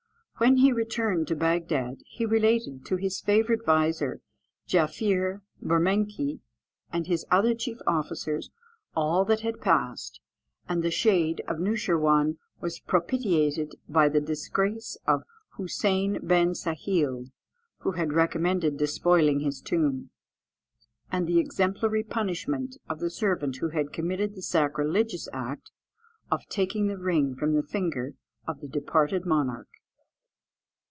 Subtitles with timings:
[0.37, 4.21] When he returned to Bagdad, he related to his favourite vizier,
[4.65, 6.39] Jaffier Bermekee,
[6.91, 8.49] and his other chief officers,
[8.95, 10.19] all that had passed;
[10.67, 15.21] and the shade of Noosheerwân was propitiated by the disgrace of
[15.59, 17.29] Hoosein ben Sâhil
[17.81, 20.09] (who had recommended despoiling his tomb),
[21.11, 25.69] and the exemplary punishment of the servant who had committed the sacrilegious act
[26.31, 28.15] of taking the ring from the finger
[28.47, 29.67] of the departed monarch.